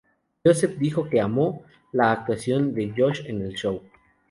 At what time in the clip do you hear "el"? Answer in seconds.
3.43-3.53